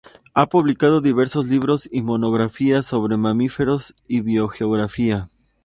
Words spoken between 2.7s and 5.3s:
sobre mamíferos y biogeografía.